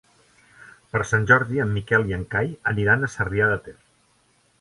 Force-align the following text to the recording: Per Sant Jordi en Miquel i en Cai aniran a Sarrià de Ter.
Per 0.93 1.01
Sant 1.09 1.27
Jordi 1.31 1.61
en 1.65 1.75
Miquel 1.75 2.07
i 2.11 2.15
en 2.17 2.23
Cai 2.31 2.49
aniran 2.73 3.09
a 3.09 3.11
Sarrià 3.17 3.51
de 3.53 3.61
Ter. 3.69 3.75